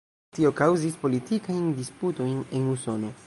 Tio 0.37 0.51
kaŭzis 0.61 0.97
politikajn 1.03 1.69
disputojn 1.81 2.43
en 2.61 2.71
Usono. 2.75 3.19